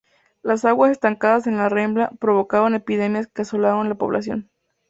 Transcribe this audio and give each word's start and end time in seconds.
Las 0.41 0.65
aguas 0.65 0.89
estancadas 0.89 1.45
en 1.45 1.57
la 1.57 1.69
rambla 1.69 2.09
provocaron 2.19 2.73
epidemias 2.73 3.27
que 3.27 3.43
asolaron 3.43 3.87
la 3.87 3.93
población. 3.93 4.49